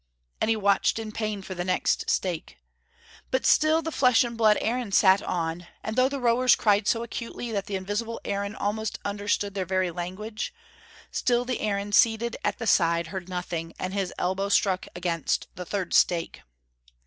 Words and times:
And 0.41 0.49
he 0.49 0.55
watched 0.55 0.97
in 0.97 1.11
pain 1.11 1.43
for 1.43 1.53
the 1.53 1.63
next 1.63 2.09
stake. 2.09 2.57
But 3.29 3.45
still 3.45 3.83
the 3.83 3.91
flesh 3.91 4.23
and 4.23 4.35
blood 4.35 4.57
Aaron 4.59 4.91
sat 4.91 5.21
on, 5.21 5.67
and 5.83 5.95
though 5.95 6.09
the 6.09 6.19
rowers 6.19 6.55
cried 6.55 6.87
so 6.87 7.03
acutely 7.03 7.51
that 7.51 7.67
the 7.67 7.75
invisible 7.75 8.19
Aaron 8.25 8.55
almost 8.55 8.97
understood 9.05 9.53
their 9.53 9.63
very 9.67 9.91
language, 9.91 10.55
still 11.11 11.45
the 11.45 11.59
Aaron 11.61 11.91
seated 11.91 12.35
at 12.43 12.57
the 12.57 12.65
side 12.65 13.05
heard 13.13 13.29
nothing, 13.29 13.75
and 13.77 13.93
his 13.93 14.11
elbow 14.17 14.49
struck 14.49 14.87
against 14.95 15.45
the 15.53 15.65
third 15.65 15.93
stake. 15.93 16.41